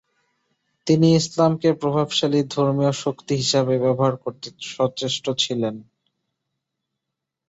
তিনি 0.87 1.07
ইসলাম 1.15 1.51
কে 1.61 1.69
প্রভাবশালী 1.81 2.39
ধর্মীয় 2.53 2.93
শক্তি 3.03 3.33
হিসাবে 3.35 3.73
ব্যবহার 3.83 4.15
করতে 4.23 4.47
সচেষ্ট 4.69 5.25
ছিলেন। 5.37 5.75